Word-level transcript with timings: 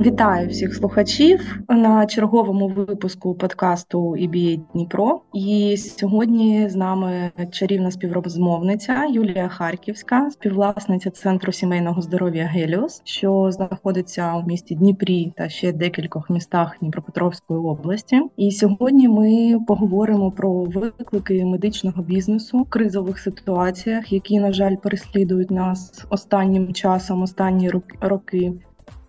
Вітаю 0.00 0.48
всіх 0.48 0.74
слухачів 0.74 1.58
на 1.68 2.06
черговому 2.06 2.68
випуску 2.68 3.34
подкасту 3.34 4.10
EBA 4.10 4.60
Дніпро. 4.72 5.20
І 5.34 5.76
сьогодні 5.76 6.68
з 6.68 6.76
нами 6.76 7.30
чарівна 7.50 7.90
співрозмовниця 7.90 9.04
Юлія 9.04 9.48
Харківська, 9.48 10.30
співвласниця 10.30 11.10
центру 11.10 11.52
сімейного 11.52 12.02
здоров'я 12.02 12.44
Геліос, 12.44 13.02
що 13.04 13.50
знаходиться 13.50 14.34
у 14.34 14.46
місті 14.46 14.74
Дніпрі 14.74 15.32
та 15.36 15.48
ще 15.48 15.72
декількох 15.72 16.30
містах 16.30 16.76
Дніпропетровської 16.80 17.60
області. 17.60 18.20
І 18.36 18.50
сьогодні 18.50 19.08
ми 19.08 19.58
поговоримо 19.66 20.30
про 20.30 20.52
виклики 20.52 21.44
медичного 21.44 22.02
бізнесу 22.02 22.58
в 22.58 22.70
кризових 22.70 23.18
ситуаціях, 23.18 24.12
які 24.12 24.40
на 24.40 24.52
жаль 24.52 24.76
переслідують 24.76 25.50
нас 25.50 26.04
останнім 26.10 26.72
часом, 26.72 27.22
останні 27.22 27.70
роки 28.00 28.52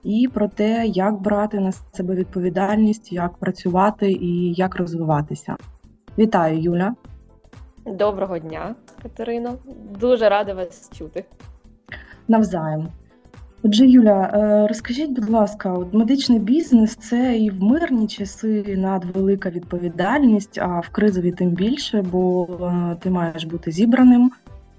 і 0.03 0.29
про 0.33 0.47
те, 0.47 0.85
як 0.87 1.21
брати 1.21 1.59
на 1.59 1.71
себе 1.71 2.15
відповідальність, 2.15 3.13
як 3.13 3.33
працювати 3.33 4.11
і 4.11 4.53
як 4.53 4.75
розвиватися. 4.75 5.55
Вітаю, 6.17 6.59
Юля. 6.59 6.95
Доброго 7.85 8.39
дня, 8.39 8.75
Катерино. 9.03 9.53
Дуже 9.99 10.29
рада 10.29 10.53
вас 10.53 10.91
чути. 10.97 11.25
Навзаєм. 12.27 12.87
Отже, 13.63 13.87
Юля, 13.87 14.31
е, 14.33 14.67
розкажіть, 14.67 15.11
будь 15.11 15.29
ласка, 15.29 15.73
от 15.73 15.93
медичний 15.93 16.39
бізнес 16.39 16.95
це 16.95 17.37
і 17.37 17.49
в 17.49 17.63
мирні 17.63 18.07
часи 18.07 18.75
надвелика 18.77 19.49
відповідальність, 19.49 20.57
а 20.57 20.79
в 20.79 20.89
кризові 20.89 21.31
тим 21.31 21.49
більше, 21.49 22.01
бо 22.11 22.43
е, 22.43 22.95
ти 22.99 23.09
маєш 23.09 23.43
бути 23.43 23.71
зібраним, 23.71 24.31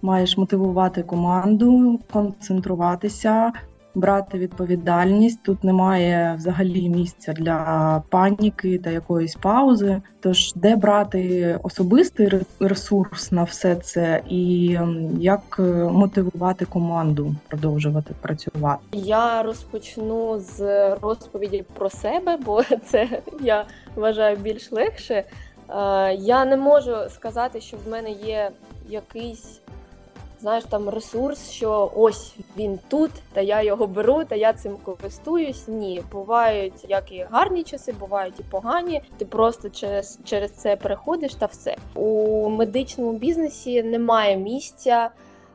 маєш 0.02 0.38
мотивувати 0.38 1.02
команду, 1.02 2.00
концентруватися, 2.12 3.52
брати 3.94 4.38
відповідальність. 4.38 5.42
Тут 5.42 5.64
немає 5.64 6.34
взагалі 6.38 6.88
місця 6.88 7.32
для 7.32 8.02
паніки 8.10 8.78
та 8.78 8.90
якоїсь 8.90 9.34
паузи. 9.34 10.02
Тож, 10.20 10.52
де 10.54 10.76
брати 10.76 11.58
особистий 11.62 12.30
ресурс 12.60 13.32
на 13.32 13.42
все 13.42 13.76
це, 13.76 14.22
і 14.28 14.78
як 15.18 15.56
е, 15.58 15.62
мотивувати 15.72 16.64
команду 16.64 17.34
продовжувати 17.48 18.14
працювати? 18.20 18.82
Я 18.92 19.42
розпочну 19.42 20.38
з 20.38 20.60
розповіді 20.94 21.64
про 21.74 21.90
себе, 21.90 22.38
бо 22.44 22.62
це 22.86 23.08
я 23.40 23.64
вважаю 23.94 24.36
більш 24.36 24.72
легше. 24.72 25.14
Е, 25.14 25.24
я 26.14 26.44
не 26.44 26.56
можу 26.56 26.96
сказати, 27.08 27.60
що 27.60 27.76
в 27.76 27.90
мене 27.90 28.10
є 28.10 28.50
якийсь 28.88 29.61
знаєш, 30.42 30.64
там 30.64 30.88
ресурс, 30.88 31.50
що 31.50 31.90
ось 31.94 32.34
він 32.56 32.78
тут, 32.88 33.10
та 33.32 33.40
я 33.40 33.62
його 33.62 33.86
беру, 33.86 34.24
та 34.24 34.34
я 34.34 34.52
цим 34.52 34.76
користуюсь. 34.84 35.68
Ні, 35.68 36.02
бувають 36.12 36.86
як 36.88 37.12
і 37.12 37.26
гарні 37.30 37.62
часи, 37.62 37.92
бувають 37.92 38.40
і 38.40 38.42
погані. 38.42 39.02
Ти 39.16 39.24
просто 39.24 39.70
через 39.70 40.18
через 40.24 40.50
це 40.50 40.76
переходиш 40.76 41.34
та 41.34 41.46
все 41.46 41.76
у 41.94 42.48
медичному 42.48 43.12
бізнесі 43.12 43.82
немає 43.82 44.36
місця. 44.36 45.10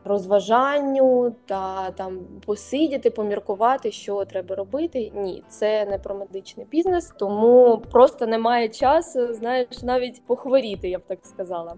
Розважанню 0.06 1.36
та 1.46 1.92
там 1.92 2.20
посидіти, 2.46 3.10
поміркувати, 3.10 3.92
що 3.92 4.26
треба 4.26 4.56
робити. 4.56 5.12
Ні, 5.16 5.44
це 5.50 5.86
не 5.86 5.98
про 5.98 6.16
медичний 6.16 6.66
бізнес, 6.72 7.14
тому 7.20 7.82
просто 7.92 8.28
немає 8.28 8.70
часу, 8.70 9.34
знаєш, 9.34 9.68
навіть 9.84 10.22
похворіти, 10.26 10.90
я 10.90 11.00
б 11.00 11.02
так 11.08 11.20
сказала. 11.24 11.76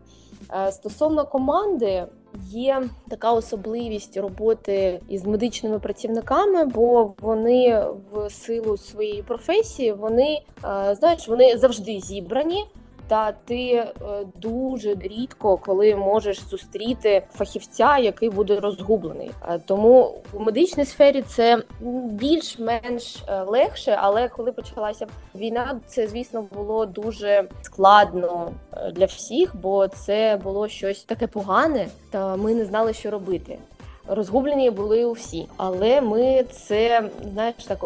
Е, 0.54 0.72
стосовно 0.72 1.26
команди, 1.26 2.06
є 2.52 2.84
така 3.10 3.32
особливість 3.32 4.18
роботи 4.18 5.00
із 5.10 5.26
медичними 5.26 5.80
працівниками, 5.80 6.66
бо 6.66 7.14
вони 7.22 7.86
в 8.12 8.30
силу 8.30 8.78
своєї 8.78 9.24
професії, 9.24 9.92
вони 9.92 10.42
е, 10.64 10.96
знаєш, 10.96 11.28
вони 11.28 11.58
завжди 11.58 12.00
зібрані 12.00 12.66
та 13.10 13.32
ти 13.32 13.72
е, 13.72 13.92
дуже 14.36 14.96
рідко 14.96 15.58
коли 15.58 15.96
можеш 15.96 16.42
зустріти 16.42 17.24
фахівця, 17.32 17.98
який 17.98 18.30
буде 18.30 18.60
розгублений. 18.60 19.32
Е, 19.50 19.60
тому 19.66 20.16
у 20.34 20.40
медичній 20.40 20.86
сфері 20.86 21.22
це 21.22 21.64
більш-менш 22.06 23.18
е, 23.28 23.42
легше, 23.42 23.98
але 24.02 24.28
коли 24.28 24.52
почалася 24.52 25.08
війна, 25.36 25.80
це 25.88 26.08
звісно 26.08 26.42
було 26.56 26.86
дуже 26.86 27.44
складно 27.62 28.52
для 28.94 29.06
всіх, 29.06 29.56
бо 29.56 29.88
це 29.88 30.40
було 30.44 30.68
щось 30.68 31.04
таке 31.04 31.28
погане, 31.28 31.88
та 32.12 32.36
ми 32.36 32.54
не 32.54 32.66
знали, 32.66 32.94
що 32.94 33.12
робити. 33.12 33.60
Розгублені 34.08 34.70
були 34.70 35.06
усі, 35.06 35.48
але 35.58 36.02
ми 36.02 36.44
це 36.44 37.10
знаєш 37.34 37.66
так 37.68 37.86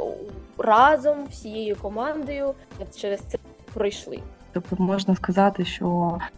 разом 0.58 1.28
всією 1.32 1.76
командою 1.76 2.54
через 2.96 3.20
це 3.20 3.38
пройшли. 3.74 4.20
Тобто 4.54 4.84
можна 4.84 5.16
сказати, 5.16 5.66
що 5.66 5.88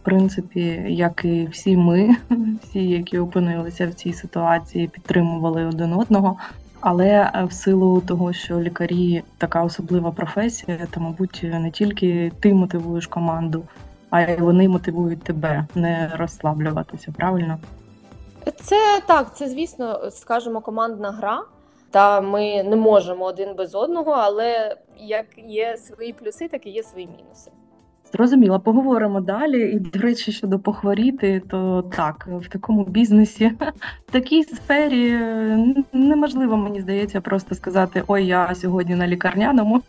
в 0.00 0.04
принципі, 0.04 0.84
як 0.88 1.24
і 1.24 1.46
всі 1.46 1.76
ми, 1.76 2.16
всі, 2.62 2.88
які 2.88 3.18
опинилися 3.18 3.86
в 3.86 3.94
цій 3.94 4.12
ситуації, 4.12 4.88
підтримували 4.88 5.64
один 5.66 5.92
одного. 5.92 6.36
Але 6.80 7.06
е, 7.06 7.44
в 7.44 7.52
силу 7.52 8.00
того, 8.00 8.32
що 8.32 8.60
лікарі 8.60 9.22
така 9.38 9.64
особлива 9.64 10.10
професія, 10.10 10.86
то 10.90 11.00
мабуть 11.00 11.40
не 11.42 11.70
тільки 11.70 12.32
ти 12.40 12.54
мотивуєш 12.54 13.06
команду, 13.06 13.64
а 14.10 14.20
й 14.20 14.36
вони 14.36 14.68
мотивують 14.68 15.22
тебе 15.22 15.66
не 15.74 16.10
розслаблюватися. 16.16 17.12
Правильно? 17.16 17.58
Це 18.56 19.00
так, 19.06 19.36
це 19.36 19.48
звісно, 19.48 20.10
скажімо, 20.10 20.60
командна 20.60 21.10
гра. 21.10 21.42
Та 21.90 22.20
ми 22.20 22.62
не 22.62 22.76
можемо 22.76 23.24
один 23.24 23.54
без 23.54 23.74
одного, 23.74 24.12
але 24.12 24.76
як 24.98 25.26
є 25.36 25.76
свої 25.76 26.12
плюси, 26.12 26.48
так 26.48 26.66
і 26.66 26.70
є 26.70 26.82
свої 26.82 27.06
мінуси. 27.06 27.50
Зрозуміло, 28.12 28.60
поговоримо 28.60 29.20
далі. 29.20 29.72
І, 29.72 29.78
до 29.78 29.98
речі, 29.98 30.32
щодо 30.32 30.58
похворіти, 30.58 31.42
то 31.50 31.82
так, 31.96 32.28
в 32.40 32.48
такому 32.48 32.84
бізнесі, 32.84 33.52
в 34.08 34.12
такій 34.12 34.42
сфері 34.42 35.18
неможливо, 35.92 36.56
мені 36.56 36.80
здається, 36.80 37.20
просто 37.20 37.54
сказати 37.54 38.02
Ой, 38.06 38.26
я 38.26 38.54
сьогодні 38.54 38.94
на 38.94 39.06
лікарняному. 39.06 39.82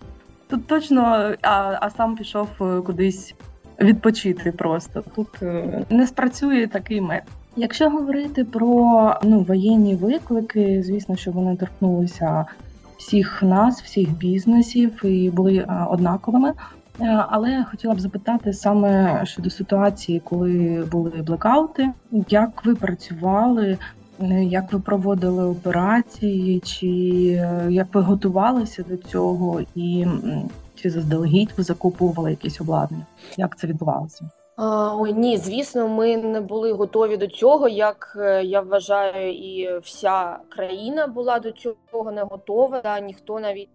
Тут 0.48 0.66
точно, 0.66 1.34
а 1.42 1.78
а 1.80 1.90
сам 1.90 2.16
пішов 2.16 2.48
е, 2.60 2.80
кудись 2.80 3.34
відпочити 3.80 4.52
просто. 4.52 5.04
Тут 5.14 5.42
е, 5.42 5.84
не 5.90 6.06
спрацює 6.06 6.66
такий 6.66 7.00
мет. 7.00 7.22
Якщо 7.56 7.90
говорити 7.90 8.44
про 8.44 9.14
ну, 9.24 9.40
воєнні 9.40 9.94
виклики, 9.94 10.82
звісно, 10.82 11.16
що 11.16 11.30
вони 11.30 11.56
торкнулися 11.56 12.46
всіх 12.98 13.42
нас, 13.42 13.82
всіх 13.82 14.10
бізнесів 14.10 15.04
і 15.04 15.30
були 15.30 15.56
е, 15.56 15.86
однаковими. 15.90 16.52
Е, 17.00 17.24
але 17.28 17.64
хотіла 17.70 17.94
б 17.94 18.00
запитати 18.00 18.52
саме 18.52 19.20
щодо 19.26 19.50
ситуації, 19.50 20.20
коли 20.20 20.84
були 20.92 21.10
блекаути, 21.10 21.90
як 22.28 22.64
ви 22.64 22.74
працювали, 22.74 23.78
е, 24.20 24.44
як 24.44 24.72
ви 24.72 24.80
проводили 24.80 25.44
операції, 25.44 26.60
чи 26.60 26.86
е, 27.40 27.66
як 27.70 27.94
ви 27.94 28.00
готувалися 28.00 28.84
до 28.88 28.96
цього, 28.96 29.60
і 29.74 30.06
чи 30.74 30.90
заздалегідь 30.90 31.52
ви 31.56 31.62
закуповували 31.62 32.30
якісь 32.30 32.60
обладнання? 32.60 33.06
Як 33.36 33.58
це 33.58 33.66
відбувалося? 33.66 34.24
Ой, 34.98 35.12
ні, 35.12 35.36
звісно, 35.36 35.88
ми 35.88 36.16
не 36.16 36.40
були 36.40 36.72
готові 36.72 37.16
до 37.16 37.26
цього. 37.26 37.68
Як 37.68 38.18
я 38.44 38.60
вважаю, 38.60 39.32
і 39.32 39.78
вся 39.78 40.38
країна 40.48 41.06
була 41.06 41.38
до 41.38 41.50
цього 41.50 42.12
не 42.12 42.22
готова. 42.22 43.00
Ніхто 43.00 43.40
навіть 43.40 43.68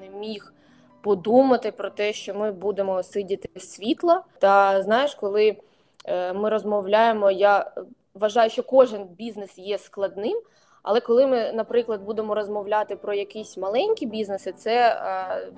не 0.00 0.18
міг 0.20 0.52
подумати 1.02 1.72
про 1.72 1.90
те, 1.90 2.12
що 2.12 2.34
ми 2.34 2.52
будемо 2.52 3.02
сидіти 3.02 3.60
світла. 3.60 4.22
Та 4.38 4.82
знаєш, 4.82 5.14
коли 5.14 5.56
е, 6.04 6.32
ми 6.32 6.50
розмовляємо, 6.50 7.30
я 7.30 7.72
вважаю, 8.14 8.50
що 8.50 8.62
кожен 8.62 9.04
бізнес 9.04 9.58
є 9.58 9.78
складним. 9.78 10.38
Але 10.82 11.00
коли 11.00 11.26
ми, 11.26 11.52
наприклад, 11.52 12.02
будемо 12.02 12.34
розмовляти 12.34 12.96
про 12.96 13.14
якісь 13.14 13.56
маленькі 13.56 14.06
бізнеси, 14.06 14.52
це 14.52 14.88
е, 14.88 15.48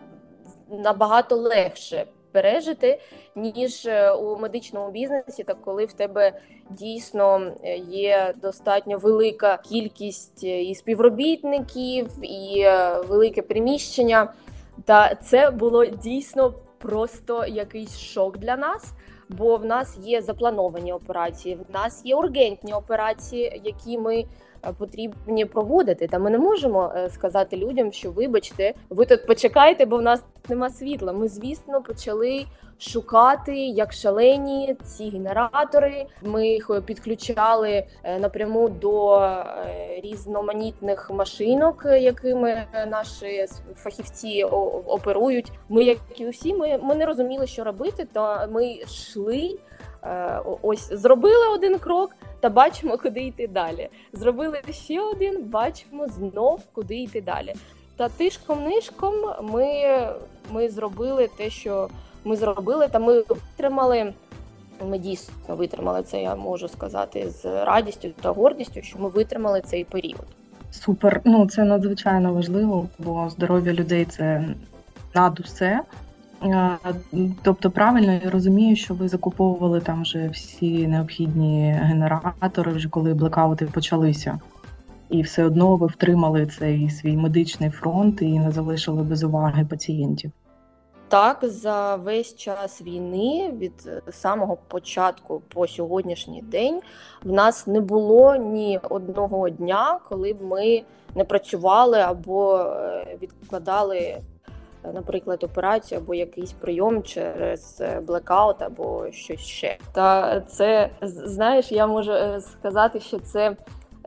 набагато 0.71 1.37
легше 1.37 2.07
пережити, 2.33 3.01
ніж 3.37 3.87
е, 3.87 4.13
у 4.13 4.39
медичному 4.39 4.91
бізнесі, 4.91 5.45
так 5.45 5.57
коли 5.65 5.85
в 5.85 5.93
тебе 5.93 6.33
дійсно 6.71 7.53
є 7.89 8.35
достатньо 8.43 8.99
велика 8.99 9.57
кількість 9.57 10.45
і 10.45 10.75
співробітників, 10.75 12.07
і 12.23 12.67
велике 13.09 13.43
приміщення. 13.43 14.33
Та 14.85 15.15
це 15.15 15.51
було 15.51 15.87
дійсно 15.87 16.55
просто 16.79 17.47
якийсь 17.47 17.99
шок 17.99 18.39
для 18.39 18.57
нас, 18.57 18.93
бо 19.29 19.57
в 19.57 19.65
нас 19.65 19.99
є 20.03 20.23
заплановані 20.23 20.93
операції, 20.93 21.59
в 21.71 21.75
нас 21.75 22.03
є 22.05 22.17
ургентні 22.17 22.73
операції, 22.73 23.61
які 23.65 23.99
ми 23.99 24.25
потрібні 24.73 25.45
проводити. 25.45 26.07
Та 26.07 26.19
ми 26.19 26.31
не 26.31 26.39
можемо 26.39 26.93
е, 26.97 27.11
сказати 27.11 27.57
людям, 27.57 27.93
що 27.93 28.11
вибачте, 28.11 28.75
ви 28.91 29.07
тут 29.07 29.27
почекайте, 29.27 29.87
бо 29.87 29.97
в 29.97 30.03
нас 30.03 30.25
нема 30.49 30.71
світла. 30.71 31.13
Ми, 31.13 31.29
звісно, 31.29 31.83
почали 31.83 32.47
шукати 32.79 33.57
як 33.57 33.93
шалені 33.93 34.77
ці 34.85 35.11
генератори. 35.11 36.07
Ми 36.23 36.49
їх 36.49 36.71
підключали 36.87 37.87
е, 38.03 38.19
напряму 38.19 38.69
до 38.69 39.21
е, 39.21 40.01
різноманітних 40.05 41.11
машинок, 41.11 41.87
якими 42.01 42.65
наші 42.91 43.47
фахівці 43.77 44.45
оперують. 44.87 45.53
Ми, 45.69 45.85
як 45.85 45.99
і 46.17 46.27
усі, 46.27 46.55
ми, 46.55 46.79
ми 46.83 46.95
не 46.95 47.07
розуміли, 47.07 47.47
що 47.47 47.65
робити, 47.65 48.07
то 48.13 48.39
ми 48.51 48.67
йшли. 48.67 49.59
Е, 50.05 50.41
ось 50.63 50.93
зробили 50.93 51.49
один 51.55 51.79
крок 51.79 52.17
та 52.41 52.49
бачимо, 52.49 52.99
куди 52.99 53.21
йти 53.21 53.47
далі. 53.47 53.89
Зробили 54.13 54.61
ще 54.71 55.01
один, 55.01 55.45
бачимо 55.45 56.07
знов, 56.09 56.61
куди 56.73 56.97
йти 56.97 57.21
далі. 57.21 57.55
Та 57.97 58.09
тишком-нишком 58.09 59.15
ми 59.43 59.67
ми 60.51 60.69
зробили 60.69 61.29
те, 61.37 61.51
що 61.51 61.89
ми 62.25 62.37
зробили, 62.37 62.89
та 62.89 62.99
ми 62.99 63.23
витримали. 63.29 64.13
Ми 64.87 64.99
дійсно 64.99 65.57
витримали 65.57 66.03
це, 66.03 66.23
я 66.23 66.35
можу 66.35 66.69
сказати, 66.69 67.31
з 67.31 67.65
радістю 67.65 68.09
та 68.21 68.31
гордістю, 68.31 68.83
що 68.83 68.99
ми 68.99 69.09
витримали 69.09 69.61
цей 69.61 69.85
період. 69.85 70.27
Супер, 70.71 71.21
ну 71.25 71.47
це 71.47 71.65
надзвичайно 71.65 72.35
важливо, 72.35 72.89
бо 72.99 73.29
здоров'я 73.31 73.73
людей 73.73 74.05
це 74.05 74.49
над 75.15 75.41
усе. 75.41 75.81
Тобто, 77.43 77.71
правильно 77.71 78.13
я 78.25 78.31
розумію, 78.31 78.77
що 78.77 78.95
ви 78.95 79.09
закуповували 79.09 79.81
там 79.81 80.03
вже 80.03 80.29
всі 80.29 80.87
необхідні 80.87 81.77
генератори, 81.81 82.73
вже 82.73 82.89
коли 82.89 83.15
блекаути 83.15 83.67
почалися, 83.67 84.39
і 85.11 85.23
все 85.23 85.45
одно 85.45 85.77
ви 85.77 85.87
втримали 85.87 86.47
цей 86.47 86.91
свій 86.91 87.17
медичний 87.17 87.71
фронт 87.71 88.23
і 88.23 88.39
не 88.39 88.51
залишили 88.51 89.03
без 89.03 89.23
уваги 89.23 89.67
пацієнтів. 89.71 90.33
Так, 91.09 91.39
за 91.43 91.97
весь 91.97 92.37
час 92.37 92.83
війни, 92.83 93.53
від 93.59 94.03
самого 94.11 94.59
початку 94.69 95.43
по 95.49 95.67
сьогоднішній 95.67 96.43
день, 96.43 96.81
в 97.23 97.33
нас 97.33 97.67
не 97.67 97.81
було 97.81 98.37
ні 98.37 98.81
одного 98.91 99.49
дня, 99.49 99.99
коли 100.09 100.33
б 100.33 100.43
ми 100.43 100.83
не 101.15 101.25
працювали 101.25 101.99
або 101.99 102.59
е, 102.59 103.17
відкладали 103.23 104.17
наприклад, 104.93 105.45
операцію 105.45 106.01
або 106.01 106.15
якийсь 106.15 106.53
прийом 106.53 107.03
через 107.03 107.79
е, 107.81 108.01
блекаут 108.01 108.63
або 108.63 109.11
щось 109.11 109.41
ще. 109.41 109.79
Та 109.93 110.41
це 110.41 110.91
знаєш, 111.03 111.73
я 111.73 111.87
можу 111.87 112.13
е, 112.13 112.41
сказати, 112.41 113.01
що 113.01 113.19
це 113.19 113.57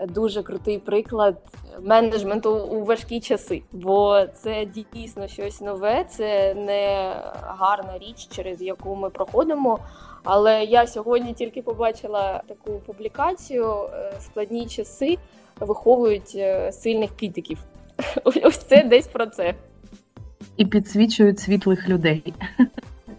дуже 0.07 0.43
крутий 0.43 0.79
приклад 0.79 1.35
менеджменту 1.81 2.57
у 2.57 2.83
важкі 2.83 3.19
часи, 3.19 3.61
бо 3.71 4.25
це 4.33 4.67
дійсно 4.93 5.27
щось 5.27 5.61
нове, 5.61 6.03
це 6.09 6.53
не 6.53 7.13
гарна 7.41 7.97
річ, 7.97 8.27
через 8.31 8.61
яку 8.61 8.95
ми 8.95 9.09
проходимо. 9.09 9.79
Але 10.23 10.63
я 10.63 10.87
сьогодні 10.87 11.33
тільки 11.33 11.61
побачила 11.61 12.41
таку 12.47 12.79
публікацію: 12.85 13.89
е, 13.93 14.13
складні 14.19 14.67
часи 14.67 15.17
виховують 15.59 16.37
сильних 16.71 17.17
критиків. 17.17 17.59
Ось 18.23 18.57
це 18.57 18.83
десь 18.83 19.07
про 19.07 19.25
це 19.25 19.53
і 20.57 20.65
підсвічують 20.65 21.39
світлих 21.39 21.89
людей. 21.89 22.33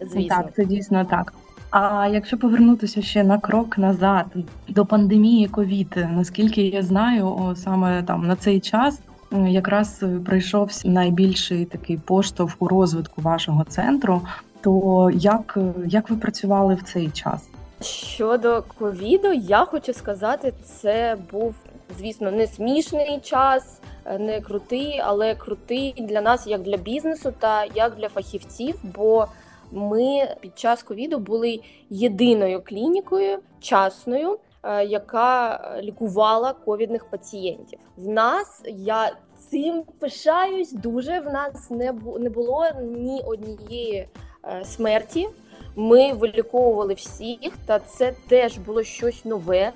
Звісно. 0.00 0.28
Так, 0.28 0.54
це 0.56 0.64
дійсно 0.64 1.04
так. 1.04 1.34
А 1.70 2.08
якщо 2.12 2.38
повернутися 2.38 3.02
ще 3.02 3.24
на 3.24 3.38
крок 3.38 3.78
назад 3.78 4.26
до 4.68 4.86
пандемії 4.86 5.48
ковід, 5.48 6.06
наскільки 6.14 6.62
я 6.62 6.82
знаю, 6.82 7.54
саме 7.56 8.02
там 8.02 8.26
на 8.26 8.36
цей 8.36 8.60
час 8.60 9.00
якраз 9.32 10.04
прийшов 10.26 10.70
найбільший 10.84 11.64
такий 11.64 11.96
поштовх 11.96 12.54
у 12.58 12.68
розвитку 12.68 13.22
вашого 13.22 13.64
центру. 13.64 14.22
То 14.60 15.10
як, 15.14 15.58
як 15.86 16.10
ви 16.10 16.16
працювали 16.16 16.74
в 16.74 16.82
цей 16.82 17.10
час? 17.10 17.48
Щодо 17.80 18.64
ковіду, 18.78 19.32
я 19.32 19.64
хочу 19.64 19.92
сказати, 19.92 20.52
це 20.64 21.16
був 21.32 21.54
звісно 21.98 22.30
не 22.30 22.46
смішний 22.46 23.20
час. 23.22 23.80
Е, 24.08 24.19
не 24.19 24.40
крутий, 24.40 25.00
але 25.05 25.34
крутий 25.34 25.94
для 25.99 26.20
нас 26.20 26.46
як 26.46 26.62
для 26.62 26.76
бізнесу 26.76 27.32
та 27.38 27.64
як 27.64 27.96
для 27.96 28.08
фахівців. 28.08 28.81
Бо 28.82 29.26
ми 29.72 30.34
під 30.40 30.58
час 30.58 30.82
ковіду 30.82 31.19
були 31.19 31.60
єдиною 31.90 32.62
клінікою 32.64 33.38
частною, 33.60 34.38
е, 34.62 34.84
яка 34.84 35.60
лікувала 35.82 36.52
ковідних 36.52 37.05
пацієнтів. 37.05 37.78
В 37.96 38.08
нас 38.08 38.62
я 38.66 39.12
цим 39.50 39.84
пишаюсь 39.99 40.72
дуже. 40.72 41.20
В 41.20 41.32
нас 41.32 41.70
не 41.70 41.94
не 42.19 42.31
було 42.31 42.66
ні 42.82 43.22
однієї 43.26 44.08
е, 44.44 44.64
смерті. 44.64 45.28
Ми 45.76 46.12
виліковували 46.12 46.94
всіх, 46.94 47.52
та 47.66 47.78
це 47.78 48.14
теж 48.28 48.58
було 48.58 48.82
щось 48.82 49.25
нове. 49.25 49.72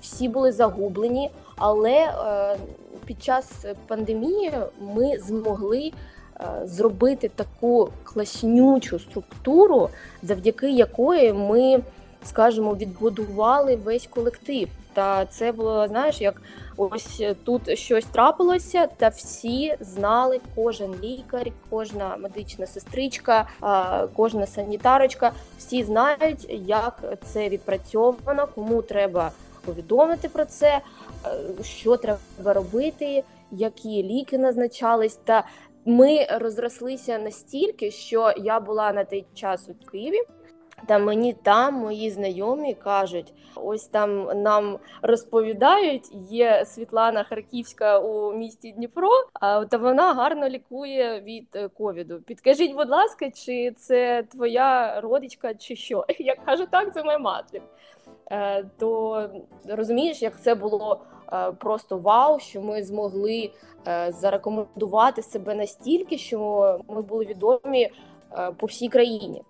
Всі 0.00 0.28
були 0.28 0.52
загублені, 0.52 1.30
але 1.56 2.12
під 3.06 3.22
час 3.22 3.64
пандемії 3.86 4.52
ми 4.80 5.18
змогли 5.18 5.92
е, 6.40 6.44
зробити 6.64 7.30
таку 7.34 7.88
класнючу 8.04 8.98
структуру, 8.98 9.88
завдяки 10.22 10.70
якої 10.70 11.32
ми, 11.32 11.80
скажімо, 12.24 12.74
відбудували 12.74 13.76
весь 13.76 14.06
колектив. 14.06 14.68
Та 14.92 15.26
це 15.26 15.52
було, 15.52 15.88
знаєш, 15.88 16.20
як 16.20 16.42
ось 16.76 17.22
тут 17.44 17.78
щось 17.78 18.04
трапилося, 18.04 18.86
та 18.96 19.08
всі 19.08 19.76
знали, 19.80 20.40
кожен 20.54 20.94
лікар, 21.02 21.46
кожна 21.70 22.16
медична 22.16 22.66
сестричка, 22.66 23.48
кожна 24.16 24.46
санітарочка, 24.46 25.32
всі 25.58 25.84
знають, 25.84 26.46
як 26.66 27.04
це 27.24 27.48
відпрацьовано, 27.48 28.48
кому 28.54 28.82
треба 28.82 29.30
повідомити 29.66 30.28
про 30.28 30.44
це, 30.44 30.80
е, 31.24 31.62
що 31.62 31.96
треба 31.96 32.18
робити, 32.44 33.24
які 33.52 34.02
ліки 34.02 34.38
назначались. 34.38 35.16
Та 35.24 35.44
ми 35.84 36.26
розрослися 36.30 37.18
настільки, 37.18 37.90
що 37.90 38.32
я 38.36 38.60
була 38.60 38.92
на 38.92 39.04
той 39.04 39.26
час 39.34 39.68
у 39.68 39.90
Києві. 39.90 40.20
Та 40.86 40.98
мені 40.98 41.32
там 41.32 41.74
мої 41.74 42.10
знайомі 42.10 42.74
кажуть, 42.74 43.32
ось 43.54 43.86
там 43.86 44.42
нам 44.42 44.78
розповідають, 45.02 46.08
є 46.30 46.64
Світлана 46.66 47.24
Харківська 47.24 47.98
у 47.98 48.32
місті 48.32 48.72
Дніпро, 48.72 49.10
а 49.32 49.64
та 49.64 49.76
вона 49.76 50.14
гарно 50.14 50.48
лікує 50.48 51.20
від 51.20 51.46
е, 51.54 51.68
ковіду. 51.68 52.20
Підкажіть, 52.20 52.76
будь 52.76 52.90
ласка, 52.90 53.30
чи 53.30 53.72
це 53.76 54.22
твоя 54.22 55.00
родичка, 55.00 55.54
чи 55.54 55.76
що? 55.76 56.04
Я 56.18 56.34
кажу, 56.34 56.66
так, 56.70 56.94
це 56.94 57.02
моя 57.02 57.18
мати. 57.18 57.62
Е, 58.30 58.64
то 58.78 59.22
розумієш, 59.68 60.22
як 60.22 60.40
це 60.40 60.54
було 60.54 61.00
е, 61.32 61.52
просто 61.52 61.98
вау, 61.98 62.38
що 62.38 62.62
ми 62.62 62.82
змогли 62.82 63.50
зарекомендувати 64.08 65.22
себе 65.22 65.54
настільки, 65.54 66.18
що 66.18 66.80
ми 66.88 67.02
були 67.02 67.24
відомі 67.24 67.90
по 68.56 68.66
всій 68.66 68.88
країні. 68.88 69.42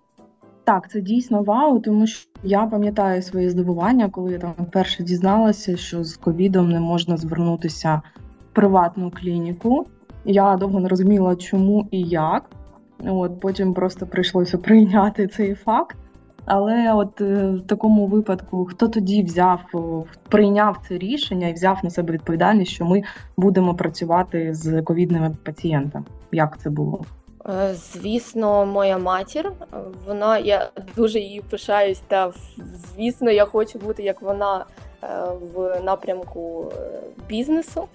Так, 0.67 0.89
це 0.89 1.01
дійсно 1.01 1.43
вау, 1.43 1.79
тому 1.79 2.07
що 2.07 2.29
я 2.43 2.65
пам'ятаю 2.65 3.21
своє 3.21 3.49
здивування, 3.49 4.09
коли 4.09 4.31
я 4.31 4.39
там 4.39 4.53
вперше 4.59 5.03
дізналася, 5.03 5.77
що 5.77 6.03
з 6.03 6.17
ковідом 6.17 6.71
не 6.71 6.79
можна 6.79 7.17
звернутися 7.17 8.01
в 8.51 8.55
приватну 8.55 9.11
клініку. 9.11 9.87
Я 10.25 10.57
довго 10.57 10.79
не 10.79 10.87
розуміла, 10.87 11.35
чому 11.35 11.87
і 11.91 12.01
як. 12.01 12.49
От 13.05 13.39
Потім 13.39 13.73
просто 13.73 14.07
прийшлося 14.07 14.57
прийняти 14.57 15.27
цей 15.27 15.55
факт. 15.55 15.97
Але 16.45 16.93
от 16.93 17.21
е, 17.21 17.51
в 17.51 17.61
такому 17.61 18.07
випадку, 18.07 18.65
хто 18.65 18.87
тоді 18.87 19.23
взяв, 19.23 19.59
прийняв 20.29 20.81
це 20.87 20.97
рішення 20.97 21.47
і 21.47 21.53
взяв 21.53 21.79
на 21.83 21.89
себе 21.89 22.13
відповідальність, 22.13 22.71
що 22.71 22.85
ми 22.85 23.03
будемо 23.37 23.73
працювати 23.73 24.53
з 24.53 24.81
ковідними 24.81 25.35
пацієнтами? 25.43 26.05
Як 26.31 26.59
це 26.59 26.69
було? 26.69 27.01
Е, 27.49 27.73
звісно, 27.73 28.65
моя 28.65 28.97
матір. 28.97 29.51
Вона 30.05 30.37
я 30.37 30.69
дуже 30.95 31.19
її 31.19 31.41
пишаюсь, 31.41 32.01
та 32.07 32.33
звісно, 32.95 33.31
я 33.31 33.45
хочу 33.45 33.79
бути 33.79 34.03
як 34.03 34.21
вона 34.21 34.65
е, 35.03 35.07
в 35.53 35.81
напрямку 35.83 36.71
бізнесу 37.27 37.87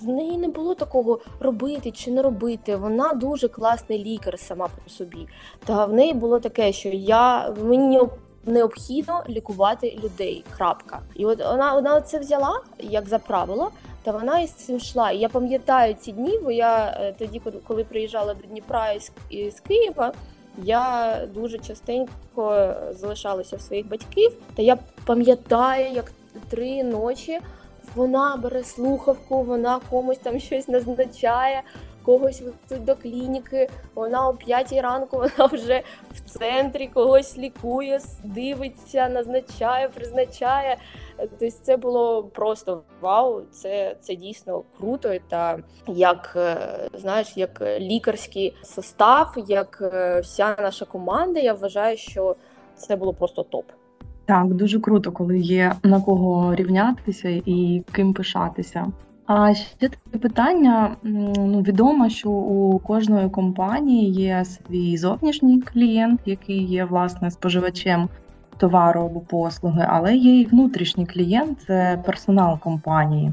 в 0.00 0.08
неї 0.08 0.38
не 0.38 0.48
було 0.48 0.74
такого 0.74 1.20
робити 1.40 1.90
чи 1.90 2.10
не 2.10 2.22
робити. 2.22 2.76
Вона 2.76 3.12
дуже 3.12 3.48
класний 3.48 4.04
лікар 4.04 4.38
сама 4.38 4.68
по 4.84 4.90
собі. 4.90 5.28
Та 5.64 5.84
в 5.86 5.92
неї 5.92 6.12
було 6.12 6.40
таке, 6.40 6.72
що 6.72 6.88
я 6.88 7.50
мені 7.50 8.00
необхідно 8.46 9.24
лікувати 9.28 9.98
людей. 10.04 10.44
крапка. 10.56 11.00
І 11.14 11.26
от 11.26 11.38
вона 11.38 11.74
вона 11.74 12.00
це 12.00 12.18
взяла 12.18 12.60
як 12.78 13.08
за 13.08 13.18
правило, 13.18 13.70
та 14.04 14.12
вона 14.12 14.40
із 14.40 14.50
цим 14.50 14.76
йшла. 14.76 15.10
І 15.10 15.18
я 15.18 15.28
пам'ятаю 15.28 15.94
ці 15.94 16.12
дні, 16.12 16.38
бо 16.42 16.50
я 16.50 16.86
е, 17.00 17.14
тоді, 17.18 17.42
коли 17.66 17.84
приїжджала 17.84 18.34
до 18.34 18.46
Дніпра 18.46 18.92
із 19.30 19.60
Києва. 19.60 20.12
Я 20.58 21.16
дуже 21.34 21.58
частенько 21.58 22.74
залишалася 22.90 23.56
в 23.56 23.60
своїх 23.60 23.88
батьків, 23.88 24.32
та 24.54 24.62
я 24.62 24.78
пам'ятаю, 25.06 25.92
як 25.92 26.12
три 26.48 26.84
ночі 26.84 27.40
вона 27.94 28.36
бере 28.36 28.64
слухавку, 28.64 29.42
вона 29.42 29.80
комусь 29.90 30.18
там 30.18 30.40
щось 30.40 30.68
назначає. 30.68 31.62
Когось 32.04 32.42
везуть 32.42 32.84
до 32.84 32.96
клініки. 32.96 33.68
Вона 33.94 34.28
о 34.28 34.34
п'ятій 34.34 34.80
ранку 34.80 35.16
вона 35.38 35.46
вже 35.52 35.82
в 36.14 36.20
центрі 36.20 36.86
когось 36.86 37.38
лікує, 37.38 38.00
дивиться, 38.24 39.08
назначає, 39.08 39.88
призначає. 39.88 40.76
Тобто 41.16 41.50
це 41.50 41.76
було 41.76 42.22
просто 42.22 42.82
вау. 43.00 43.42
Це 43.50 43.96
це 44.00 44.14
дійсно 44.14 44.62
круто. 44.78 45.14
Та 45.28 45.58
як 45.88 46.32
е, 46.36 46.56
знаєш, 46.94 47.36
як 47.36 47.62
лікарський 47.80 48.54
состав, 48.62 49.34
як 49.48 49.78
е, 49.94 50.20
вся 50.20 50.56
наша 50.58 50.84
команда, 50.84 51.40
я 51.40 51.52
вважаю, 51.54 51.96
що 51.96 52.36
це 52.76 52.96
було 52.96 53.14
просто 53.14 53.42
топ. 53.42 53.64
Так, 54.26 54.46
дуже 54.46 54.80
круто, 54.80 55.12
коли 55.12 55.38
є 55.38 55.74
на 55.82 56.00
кого 56.00 56.54
рівнятися 56.54 57.28
і 57.28 57.82
ким 57.92 58.14
пишатися. 58.14 58.86
А 59.26 59.54
ще 59.54 59.88
таке 59.88 60.18
питання: 60.18 60.96
ну 61.02 61.60
відомо, 61.60 62.08
що 62.08 62.30
у 62.30 62.78
кожної 62.78 63.30
компанії 63.30 64.12
є 64.12 64.44
свій 64.44 64.96
зовнішній 64.96 65.60
клієнт, 65.60 66.20
який 66.26 66.62
є 66.64 66.84
власне 66.84 67.30
споживачем 67.30 68.08
товару 68.56 69.00
або 69.00 69.20
послуги, 69.20 69.86
але 69.88 70.14
є 70.16 70.40
і 70.40 70.46
внутрішній 70.46 71.06
клієнт 71.06 71.60
це 71.66 72.02
персонал 72.06 72.58
компанії. 72.58 73.32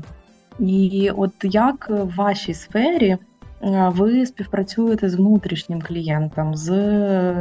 І 0.60 1.12
от 1.18 1.32
як 1.44 1.90
в 1.90 2.16
вашій 2.16 2.54
сфері 2.54 3.10
е, 3.10 3.92
ви 3.96 4.26
співпрацюєте 4.26 5.10
з 5.10 5.16
внутрішнім 5.16 5.82
клієнтом, 5.82 6.56
з 6.56 6.72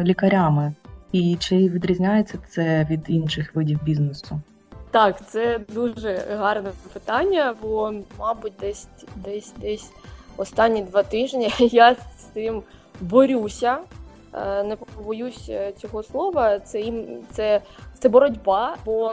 лікарями? 0.05 0.73
І 1.13 1.37
чи 1.39 1.57
відрізняється 1.57 2.39
це 2.49 2.87
від 2.91 3.01
інших 3.09 3.55
видів 3.55 3.85
бізнесу? 3.85 4.41
Так, 4.91 5.27
це 5.27 5.61
дуже 5.69 6.17
гарне 6.31 6.71
питання, 6.93 7.55
бо, 7.63 7.93
мабуть, 8.19 8.53
десь 8.61 8.89
десь 9.17 9.53
десь 9.57 9.91
останні 10.37 10.83
два 10.83 11.03
тижні 11.03 11.53
я 11.59 11.95
з 11.95 12.25
цим 12.35 12.63
борюся. 13.01 13.79
Е, 14.35 14.63
не 14.63 14.77
побоюсь 14.77 15.49
е, 15.49 15.73
цього 15.73 16.03
слова. 16.03 16.59
Це 16.59 16.93
це, 17.33 17.61
це 17.99 18.09
боротьба, 18.09 18.77
бо 18.85 19.13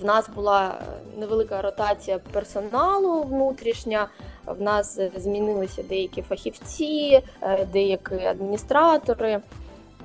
в 0.00 0.04
нас 0.04 0.28
була 0.28 0.74
невелика 1.18 1.62
ротація 1.62 2.18
персоналу 2.32 3.22
внутрішня. 3.22 4.08
В 4.46 4.62
нас 4.62 5.00
змінилися 5.16 5.82
деякі 5.82 6.22
фахівці, 6.22 7.22
е, 7.42 7.66
деякі 7.72 8.14
адміністратори. 8.14 9.40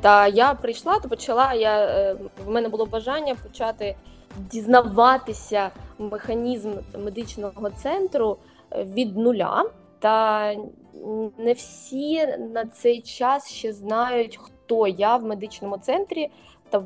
Та 0.02 0.28
я 0.28 0.54
прийшла, 0.54 1.00
то 1.00 1.10
почала. 1.10 1.54
Я 1.54 2.14
в 2.46 2.50
мене 2.50 2.70
було 2.70 2.86
бажання 2.86 3.36
почати 3.44 3.96
дізнаватися 4.38 5.72
механізм 6.00 6.72
медичного 6.98 7.70
центру 7.70 8.38
від 8.72 9.18
нуля. 9.18 9.66
Та 10.00 10.54
не 11.38 11.54
всі 11.54 12.28
на 12.28 12.66
цей 12.66 13.02
час 13.02 13.52
ще 13.52 13.74
знають, 13.74 14.40
хто 14.42 14.88
я 14.88 15.16
в 15.16 15.26
медичному 15.26 15.78
центрі, 15.78 16.30
та 16.70 16.84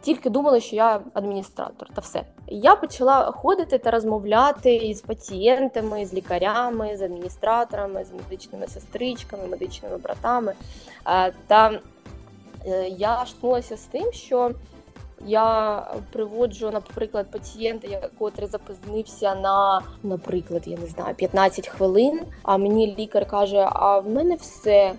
тільки 0.00 0.30
думали, 0.30 0.60
що 0.60 0.76
я 0.76 1.00
адміністратор, 1.14 1.88
та 1.94 2.00
все. 2.00 2.22
Я 2.46 2.76
почала 2.76 3.30
ходити 3.32 3.78
та 3.78 3.90
розмовляти 3.90 4.74
із 4.74 5.00
пацієнтами, 5.00 6.06
з 6.06 6.14
лікарями, 6.14 6.96
з 6.96 7.02
адміністраторами, 7.02 8.04
з 8.04 8.12
медичними 8.12 8.66
сестричками, 8.66 9.46
медичними 9.46 9.96
братами. 9.96 10.52
Та 11.46 11.80
е, 12.66 12.88
я 12.88 13.26
штнулася 13.26 13.76
з 13.76 13.84
тим, 13.84 14.12
що 14.12 14.50
я 15.26 15.80
приводжу, 16.12 16.70
наприклад, 16.70 17.26
пацієнта, 17.30 17.88
який 17.88 18.48
запізнився 18.48 19.34
на, 19.34 19.82
наприклад, 20.02 20.62
я 20.66 20.78
не 20.78 20.86
знаю, 20.86 21.14
15 21.14 21.68
хвилин. 21.68 22.20
А 22.42 22.56
мені 22.56 22.96
лікар 22.98 23.26
каже: 23.26 23.68
А 23.72 23.98
в 23.98 24.10
мене 24.10 24.34
все. 24.34 24.92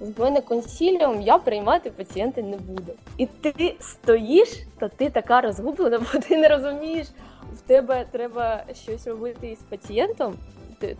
В 0.00 0.20
мене 0.20 0.40
консіліум, 0.40 1.22
я 1.22 1.38
приймати 1.38 1.90
пацієнта 1.90 2.42
не 2.42 2.56
буду. 2.56 2.92
І 3.16 3.26
ти 3.26 3.76
стоїш, 3.80 4.48
та 4.78 4.88
ти 4.88 5.10
така 5.10 5.40
розгублена, 5.40 5.98
бо 6.12 6.18
ти 6.18 6.36
не 6.36 6.48
розумієш, 6.48 7.06
в 7.54 7.60
тебе 7.60 8.06
треба 8.10 8.64
щось 8.74 9.06
робити 9.06 9.48
із 9.48 9.58
пацієнтом 9.58 10.34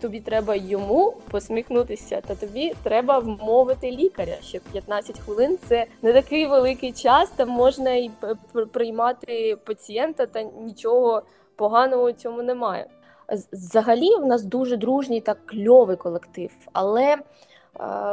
тобі 0.01 0.19
треба 0.19 0.55
йому 0.55 1.13
посміхнутися, 1.31 2.21
та 2.21 2.35
тобі 2.35 2.73
треба 2.83 3.19
вмовити 3.19 3.91
лікаря. 3.91 4.35
Що 4.41 4.59
15 4.71 5.19
хвилин 5.19 5.57
це 5.67 5.85
не 6.01 6.13
такий 6.13 6.47
великий 6.47 6.91
час, 6.91 7.29
там 7.29 7.49
можна 7.49 7.93
і 7.93 8.11
приймати 8.73 9.57
пацієнта, 9.65 10.25
та 10.25 10.43
нічого 10.43 11.21
поганого 11.55 12.03
у 12.03 12.11
цьому 12.11 12.43
немає. 12.43 12.87
Взагалі, 13.51 14.15
в 14.15 14.25
нас 14.25 14.43
дуже 14.43 14.77
дружній 14.77 15.21
та 15.21 15.33
кльовий 15.33 15.97
колектив, 15.97 16.51
але 16.73 17.03
е, 17.13 17.19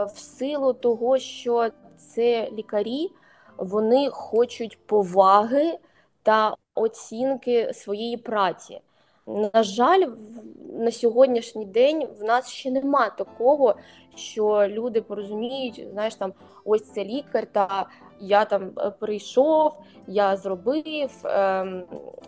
в 0.04 0.18
силу 0.18 0.72
того, 0.72 1.18
що 1.18 1.68
це 1.96 2.48
лікарі, 2.52 3.10
вони 3.56 4.08
хочуть 4.10 4.78
поваги 4.86 5.78
та 6.22 6.54
оцінки 6.74 7.70
своєї 7.74 8.16
праці. 8.16 8.80
На 9.30 9.62
жаль, 9.62 10.06
на 10.72 10.90
сьогоднішній 10.90 11.66
день 11.66 12.08
в 12.20 12.24
нас 12.24 12.48
ще 12.48 12.70
нема 12.70 13.10
такого, 13.10 13.74
що 14.14 14.66
люди 14.68 15.02
порозуміють, 15.02 15.86
знаєш, 15.92 16.14
там 16.14 16.32
ось 16.64 16.92
це 16.92 17.04
лікар, 17.04 17.46
та 17.52 17.86
я 18.20 18.44
там 18.44 18.70
е, 18.78 18.90
прийшов, 18.90 19.72
я 20.06 20.36
зробив. 20.36 21.10
Ем, 21.24 21.84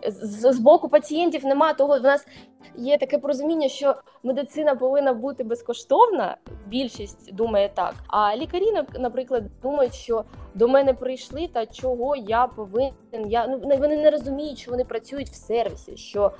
з, 0.07 0.59
боку 0.59 0.89
пацієнтів 0.89 1.45
нема 1.45 1.73
того. 1.73 1.99
В 1.99 2.03
нас 2.03 2.27
є 2.75 2.97
таке 2.97 3.17
порозуміння, 3.17 3.69
що 3.69 3.95
медицина 4.23 4.75
повинна 4.75 5.13
бути 5.13 5.43
безкоштовна. 5.43 6.37
Більшість 6.67 7.33
думає 7.33 7.69
так. 7.73 7.93
А 8.07 8.35
лікарі, 8.35 8.65
наприклад, 8.99 9.43
думають, 9.61 9.93
що 9.93 10.23
до 10.53 10.67
мене 10.67 10.93
прийшли, 10.93 11.49
та 11.53 11.65
чого 11.65 12.15
я 12.15 12.47
повинен. 12.47 12.93
Я 13.27 13.47
ну 13.47 13.77
вони 13.77 13.97
не 13.97 14.11
розуміють, 14.11 14.59
що 14.59 14.71
вони 14.71 14.85
працюють 14.85 15.29
в 15.29 15.35
сервісі. 15.35 15.97
що 15.97 16.31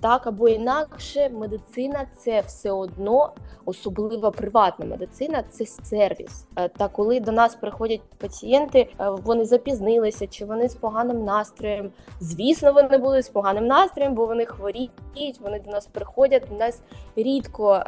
так 0.00 0.26
або 0.26 0.48
інакше, 0.48 1.28
медицина 1.28 2.06
це 2.16 2.40
все 2.40 2.70
одно, 2.70 3.32
особливо 3.64 4.30
приватна 4.30 4.86
медицина 4.86 5.44
це 5.50 5.66
сервіс. 5.66 6.46
Е, 6.56 6.68
та 6.68 6.88
коли 6.88 7.20
до 7.20 7.32
нас 7.32 7.54
приходять 7.54 8.00
пацієнти, 8.18 8.78
е, 8.78 9.10
вони 9.10 9.44
запізнилися 9.44 10.26
чи 10.26 10.44
вони 10.44 10.68
з 10.68 10.74
поганим 10.74 11.24
настроєм. 11.24 11.90
Звісно, 12.20 12.72
вони 12.72 12.98
були 12.98 13.22
з 13.22 13.28
поганим 13.28 13.66
настроєм, 13.66 14.14
бо 14.14 14.26
вони 14.26 14.46
хворіють, 14.46 15.40
вони 15.40 15.60
до 15.60 15.70
нас 15.70 15.86
приходять. 15.86 16.42
У 16.50 16.54
нас 16.54 16.82
рідко 17.16 17.84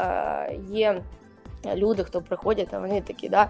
є. 0.70 1.02
Люди, 1.74 2.04
хто 2.04 2.20
приходять, 2.20 2.68
а 2.74 2.78
вони 2.78 3.00
такі 3.00 3.28
да, 3.28 3.48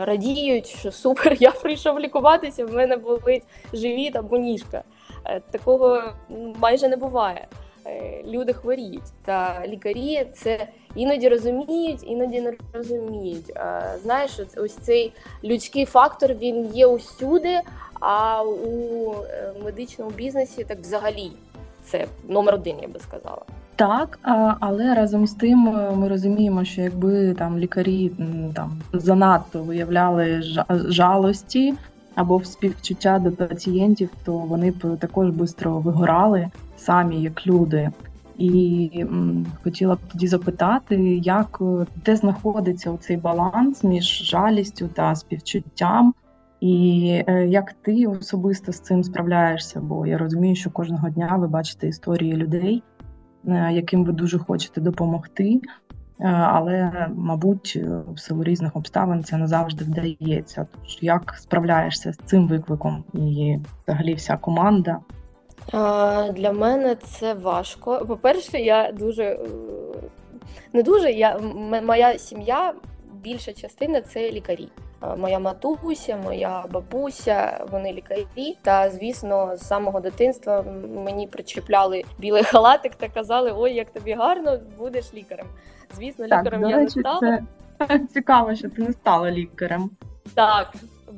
радіють, 0.00 0.66
що 0.66 0.92
супер, 0.92 1.36
я 1.40 1.50
прийшов 1.50 2.00
лікуватися, 2.00 2.66
в 2.66 2.74
мене 2.74 2.96
болить 2.96 3.42
живіт 3.72 4.16
або 4.16 4.36
ніжка. 4.36 4.82
Е, 5.24 5.40
такого 5.50 6.02
майже 6.58 6.88
не 6.88 6.96
буває. 6.96 7.46
Е, 7.86 8.22
люди 8.26 8.52
хворіють, 8.52 9.12
та 9.24 9.62
лікарі 9.66 10.26
це 10.34 10.68
іноді 10.94 11.28
розуміють, 11.28 12.00
іноді 12.06 12.40
не 12.40 12.54
розуміють. 12.72 13.52
Знаєш, 14.02 14.40
ось 14.56 14.74
цей 14.74 15.12
людський 15.44 15.84
фактор 15.84 16.34
він 16.34 16.66
є 16.74 16.86
усюди, 16.86 17.60
а 18.00 18.42
у 18.42 19.12
е, 19.12 19.52
медичному 19.64 20.10
бізнесі 20.10 20.64
так 20.64 20.78
взагалі 20.78 21.32
це 21.84 22.06
номер 22.28 22.54
один, 22.54 22.76
я 22.82 22.88
би 22.88 23.00
сказала. 23.00 23.42
Так, 23.76 24.18
але 24.60 24.94
разом 24.94 25.26
з 25.26 25.34
тим 25.34 25.58
ми 25.94 26.08
розуміємо, 26.08 26.64
що 26.64 26.82
якби 26.82 27.34
там 27.34 27.58
лікарі 27.58 28.10
там 28.54 28.82
занадто 28.92 29.62
виявляли 29.62 30.42
жалості 30.68 31.74
або 32.14 32.36
в 32.36 32.46
співчуття 32.46 33.18
до 33.18 33.32
пацієнтів, 33.32 34.10
то 34.24 34.32
вони 34.32 34.70
б 34.70 34.96
також 34.98 35.28
швидко 35.28 35.78
вигорали 35.78 36.48
самі 36.76 37.22
як 37.22 37.46
люди. 37.46 37.90
І 38.38 39.04
хотіла 39.64 39.94
б 39.94 39.98
тоді 40.12 40.26
запитати, 40.26 40.96
як 41.16 41.62
де 42.04 42.16
знаходиться 42.16 42.96
цей 43.00 43.16
баланс 43.16 43.84
між 43.84 44.22
жалістю 44.24 44.88
та 44.88 45.14
співчуттям, 45.14 46.14
і 46.60 47.22
е, 47.26 47.46
як 47.46 47.72
ти 47.72 48.06
особисто 48.06 48.72
з 48.72 48.80
цим 48.80 49.04
справляєшся? 49.04 49.80
Бо 49.80 50.06
я 50.06 50.18
розумію, 50.18 50.54
що 50.54 50.70
кожного 50.70 51.08
дня 51.08 51.36
ви 51.38 51.48
бачите 51.48 51.88
історії 51.88 52.36
людей, 52.36 52.82
е, 53.46 53.72
яким 53.72 54.04
ви 54.04 54.12
дуже 54.12 54.38
хочете 54.38 54.80
допомогти. 54.80 55.60
Е, 56.22 56.28
але, 56.28 57.08
мабуть, 57.14 57.78
в 58.14 58.18
силу 58.18 58.44
різних 58.44 58.76
обставин 58.76 59.24
це 59.24 59.36
не 59.36 59.46
завжди 59.46 59.84
вдається. 59.84 60.66
Тож 60.82 60.98
як 61.00 61.34
справляєшся 61.38 62.12
з 62.12 62.16
цим 62.16 62.48
викликом 62.48 63.04
і 63.14 63.58
взагалі 63.86 64.14
вся 64.14 64.36
команда? 64.36 64.98
Для 66.34 66.52
мене 66.52 66.94
це 66.94 67.34
важко. 67.34 68.06
По-перше, 68.06 68.58
я 68.58 68.92
дуже 68.92 69.24
е, 69.24 69.38
не 70.72 70.82
дуже. 70.82 71.10
Я 71.10 71.38
моя 71.82 72.18
сім'я, 72.18 72.74
більша 73.22 73.52
частина 73.52 74.00
це 74.00 74.30
лікарі. 74.30 74.68
Моя 75.16 75.38
матуся, 75.38 76.16
моя 76.16 76.64
бабуся, 76.70 77.66
вони 77.70 77.92
лікарі. 77.92 78.58
Та 78.62 78.90
звісно, 78.90 79.56
з 79.56 79.66
самого 79.66 80.00
дитинства 80.00 80.64
мені 81.04 81.26
причіпляли 81.26 82.04
білий 82.18 82.44
халатик 82.44 82.94
та 82.94 83.08
казали: 83.08 83.52
Ой, 83.56 83.74
як 83.74 83.90
тобі 83.90 84.12
гарно, 84.12 84.58
будеш 84.78 85.14
лікарем. 85.14 85.46
Звісно, 85.96 86.28
так, 86.28 86.40
лікарем 86.40 86.70
я 86.70 86.76
речі, 86.76 86.92
не 86.96 87.02
стала. 87.02 87.20
Це... 87.88 87.98
цікаво, 88.12 88.54
що 88.54 88.70
ти 88.70 88.82
не 88.82 88.92
стала 88.92 89.30
лікарем. 89.30 89.90
Так, 90.34 90.74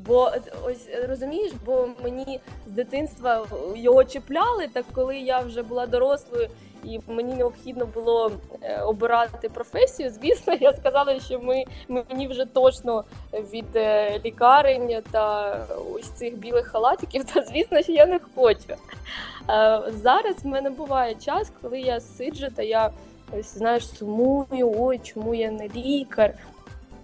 бо 0.07 0.31
ось 0.65 0.87
розумієш, 1.07 1.51
бо 1.65 1.89
мені 2.03 2.39
з 2.67 2.71
дитинства 2.71 3.45
його 3.75 4.03
чіпляли, 4.03 4.67
так 4.73 4.85
коли 4.93 5.17
я 5.17 5.39
вже 5.39 5.63
була 5.63 5.87
дорослою 5.87 6.49
і 6.85 6.99
мені 7.07 7.33
необхідно 7.33 7.85
було 7.85 8.31
е, 8.61 8.81
обирати 8.81 9.49
професію, 9.49 10.09
звісно, 10.09 10.53
я 10.53 10.73
сказала, 10.73 11.19
що 11.19 11.39
ми 11.39 11.63
мені 11.87 12.27
вже 12.27 12.45
точно 12.45 13.03
від 13.33 13.75
е, 13.75 14.19
лікарень 14.25 15.01
та 15.11 15.57
ось 15.93 16.09
цих 16.09 16.37
білих 16.37 16.67
халатиків, 16.67 17.25
та 17.33 17.41
звісно, 17.41 17.81
що 17.81 17.91
я 17.91 18.05
не 18.05 18.19
хочу. 18.35 18.69
Е, 18.69 18.75
зараз 19.91 20.35
в 20.43 20.47
мене 20.47 20.69
буває 20.69 21.15
час, 21.15 21.51
коли 21.61 21.79
я 21.79 21.99
сиджу 21.99 22.47
та 22.55 22.63
я 22.63 22.89
ось 23.39 23.57
знаєш 23.57 23.89
сумую, 23.89 24.75
ой, 24.77 24.99
чому 25.03 25.35
я 25.35 25.51
не 25.51 25.69
лікар. 25.75 26.33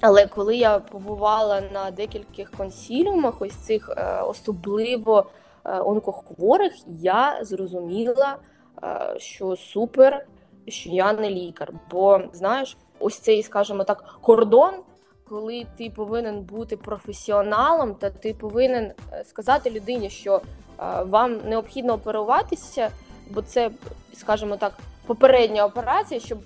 Але 0.01 0.27
коли 0.27 0.55
я 0.55 0.79
побувала 0.79 1.61
на 1.73 1.91
декількох 1.91 2.51
консіліумах, 2.57 3.41
ось 3.41 3.53
цих 3.53 3.89
особливо 4.25 5.25
онкохворих, 5.63 6.73
я 6.87 7.39
зрозуміла. 7.41 8.37
Е, 8.83 9.15
що 9.17 9.55
супер, 9.55 10.25
що 10.67 10.89
я 10.89 11.13
не 11.13 11.29
лікар. 11.29 11.73
Бо 11.91 12.21
знаєш, 12.33 12.77
ось 12.99 13.19
цей, 13.19 13.43
скажімо 13.43 13.83
так, 13.83 14.15
кордон, 14.21 14.73
коли 15.29 15.65
ти 15.77 15.89
повинен 15.89 16.41
бути 16.41 16.77
професіоналом, 16.77 17.95
та 17.95 18.09
ти 18.09 18.33
повинен 18.33 18.91
е, 19.13 19.23
сказати 19.25 19.69
людині, 19.69 20.09
що 20.09 20.35
е, 20.35 21.03
вам 21.03 21.37
необхідно 21.45 21.93
оперуватися, 21.93 22.89
бо 23.29 23.41
це, 23.41 23.71
скажімо 24.13 24.57
так, 24.57 24.73
попередня 25.05 25.65
операція, 25.65 26.19
щоб 26.19 26.39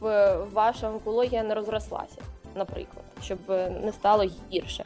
ваша 0.54 0.90
онкологія 0.90 1.44
не 1.44 1.54
розрослася, 1.56 2.22
наприклад, 2.56 3.05
щоб 3.22 3.40
не 3.84 3.92
стало 3.94 4.24
гірше. 4.52 4.86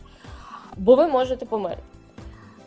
Бо 0.78 0.96
ви 0.96 1.08
можете 1.08 1.46
померти. 1.46 1.84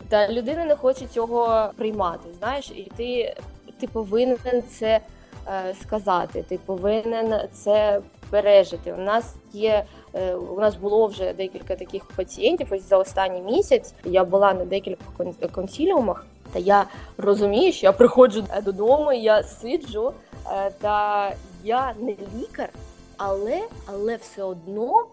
Та 0.09 0.27
людина 0.29 0.65
не 0.65 0.75
хоче 0.75 1.05
цього 1.05 1.71
приймати. 1.77 2.29
Знаєш, 2.39 2.71
і 2.71 2.91
ти 2.97 3.35
ти 3.79 3.87
повинен 3.87 4.63
це 4.69 4.99
е, 5.47 5.75
сказати, 5.81 6.45
ти 6.49 6.59
повинен 6.65 7.39
це 7.51 8.01
пережити. 8.29 8.93
У 8.93 8.97
нас 8.97 9.35
є 9.53 9.85
е, 10.13 10.35
у 10.35 10.59
нас 10.59 10.75
було 10.75 11.07
вже 11.07 11.33
декілька 11.33 11.75
таких 11.75 12.05
пацієнтів. 12.05 12.67
Ось 12.71 12.89
за 12.89 12.97
останній 12.97 13.41
місяць 13.41 13.93
я 14.05 14.23
була 14.23 14.53
на 14.53 14.65
декількох 14.65 15.13
консіліумах, 15.51 16.25
та 16.53 16.59
я 16.59 16.85
розумію, 17.17 17.73
що 17.73 17.85
я 17.85 17.91
приходжу 17.91 18.43
додому, 18.63 19.13
я 19.13 19.43
сиджу, 19.43 20.13
е, 20.51 20.71
та 20.81 21.31
я 21.63 21.93
не 21.99 22.15
лікар, 22.39 22.69
але, 23.17 23.61
але 23.85 24.15
все 24.15 24.43
одно 24.43 25.05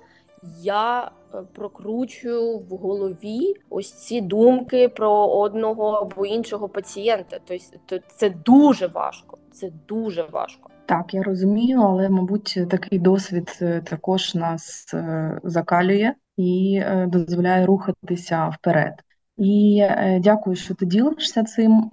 я 0.63 1.11
е, 1.35 1.39
прокручую 1.55 2.59
в 2.59 2.77
голові 2.77 3.55
ось 3.71 3.93
ці 3.93 4.21
думки 4.21 4.89
про 4.89 5.27
одного 5.27 5.87
або 5.87 6.27
іншого 6.27 6.69
пацієнта. 6.69 7.39
Тобто 7.87 8.07
це 8.17 8.31
дуже 8.31 8.87
важко. 8.87 9.39
Це 9.53 9.71
дуже 9.89 10.23
важко. 10.23 10.71
Так, 10.87 11.15
я 11.15 11.23
розумію, 11.23 11.81
але 11.81 12.09
мабуть 12.09 12.59
такий 12.71 12.99
досвід 12.99 13.59
е, 13.63 13.81
також 13.81 14.35
нас 14.35 14.95
е, 14.95 15.41
закалює 15.45 16.15
і 16.37 16.83
дозволяє 17.07 17.67
рухатися 17.67 18.49
вперед. 18.49 18.95
І 19.37 19.87
дякую, 20.21 20.57
що 20.57 20.75
ти 20.75 20.87
ділишся 20.87 21.45
цим. 21.45 21.91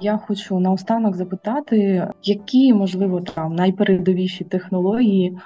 Я 0.00 0.16
хочу 0.16 0.58
наостанок 0.58 1.16
запитати, 1.16 2.08
які 2.22 2.74
можливо 2.74 3.20
там 3.20 3.54
найпередовіші 3.54 4.44
технології 4.44 5.38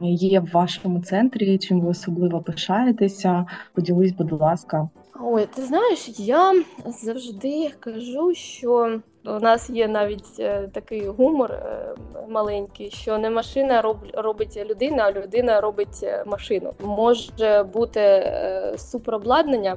є 0.00 0.40
в 0.40 0.50
вашому 0.52 1.00
центрі, 1.00 1.58
чим 1.58 1.80
ви 1.80 1.88
особливо 1.88 2.40
пишаєтеся? 2.40 3.46
Поділись, 3.74 4.12
будь 4.12 4.32
ласка. 4.32 4.88
Ой, 5.20 5.48
ти 5.54 5.62
знаєш, 5.62 6.10
я 6.18 6.62
завжди 6.86 7.70
кажу, 7.80 8.34
що 8.34 9.00
у 9.26 9.40
нас 9.40 9.70
є 9.70 9.88
навіть 9.88 10.40
е, 10.40 10.68
такий 10.72 11.08
гумор 11.08 11.52
е, 11.52 11.94
маленький, 12.28 12.90
що 12.90 13.18
не 13.18 13.30
машина 13.30 13.82
роб, 13.82 13.96
робить 14.14 14.64
людина, 14.70 15.02
а 15.02 15.12
людина 15.12 15.60
робить 15.60 16.00
е, 16.02 16.24
машину. 16.26 16.72
Може 16.84 17.66
бути 17.72 18.32
суперобладнання, 18.76 19.76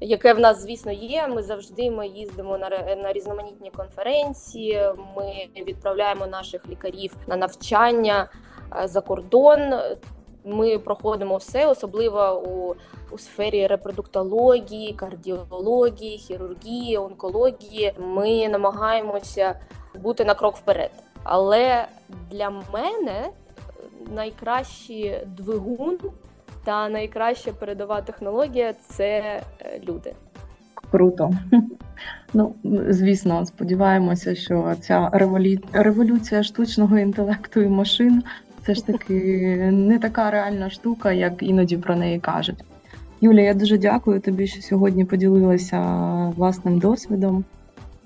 яке 0.00 0.34
в 0.34 0.40
нас, 0.40 0.62
звісно, 0.62 0.92
є. 0.92 1.28
Ми 1.28 1.42
завжди 1.42 1.90
ми 1.90 2.06
їздимо 2.06 2.58
на 2.58 2.68
на 2.96 3.12
різноманітні 3.12 3.70
конференції. 3.70 4.82
Ми 5.16 5.48
відправляємо 5.56 6.26
наших 6.26 6.68
лікарів 6.68 7.16
на 7.26 7.36
навчання. 7.36 8.28
Е, 8.82 8.88
за 8.88 9.00
кордон. 9.00 9.60
Ми 10.46 10.78
проходимо 10.78 11.36
все, 11.36 11.66
особливо 11.66 12.42
у 12.46 12.74
у 13.10 13.18
сфері 13.18 13.66
репродуктології, 13.66 14.92
кардіології, 14.92 16.18
хірургії, 16.18 16.98
онкології. 16.98 17.94
Ми 17.98 18.48
намагаємося 18.48 19.60
бути 19.94 20.24
на 20.24 20.34
крок 20.34 20.56
вперед. 20.56 20.90
Але 21.22 21.88
для 22.30 22.50
мене 22.50 23.30
найкращий 24.14 25.18
двигун 25.26 25.98
та 26.64 26.88
найкраща 26.88 27.52
передова 27.52 28.00
технологія 28.00 28.72
це 28.72 29.06
е, 29.60 29.80
люди. 29.88 30.14
Круто. 30.90 31.30
Ну, 32.36 32.54
звісно, 32.88 33.46
сподіваємося, 33.46 34.34
що 34.34 34.74
ця 34.80 35.10
революція 35.72 36.42
штучного 36.42 36.98
інтелекту 36.98 37.60
і 37.60 37.68
машин 37.68 38.22
все 38.62 38.74
ж 38.74 38.86
таки 38.86 39.14
не 39.72 39.98
така 39.98 40.30
реальна 40.30 40.70
штука, 40.70 41.12
як 41.12 41.42
іноді 41.42 41.76
про 41.76 41.96
неї 41.96 42.20
кажуть. 42.20 42.64
Юля, 43.20 43.40
я 43.40 43.54
дуже 43.54 43.78
дякую 43.78 44.20
тобі, 44.20 44.46
що 44.46 44.62
сьогодні 44.62 45.04
поділилася 45.04 45.80
власним 46.36 46.78
досвідом. 46.78 47.44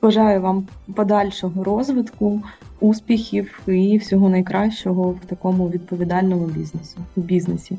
Бажаю 0.03 0.41
вам 0.41 0.67
подальшого 0.95 1.65
розвитку, 1.65 2.43
успіхів 2.81 3.61
і 3.67 3.99
всього 3.99 4.29
найкращого 4.29 5.11
в 5.11 5.21
такому 5.27 5.69
відповідальному 5.69 6.47
бізнесу, 6.47 6.99
бізнесі. 7.17 7.79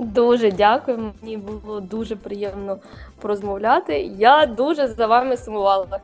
Дуже 0.00 0.50
дякую. 0.50 1.12
Мені 1.22 1.36
було 1.36 1.80
дуже 1.80 2.16
приємно 2.16 2.78
порозмовляти. 3.20 4.00
Я 4.18 4.46
дуже 4.46 4.88
за 4.88 5.06
вами 5.06 5.36
сумувала. 5.36 6.00